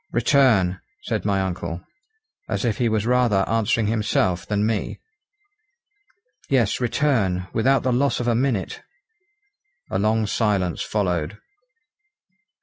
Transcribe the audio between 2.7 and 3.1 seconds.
he was